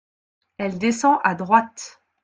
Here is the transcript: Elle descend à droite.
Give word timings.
Elle 0.57 0.79
descend 0.79 1.19
à 1.23 1.35
droite. 1.35 2.01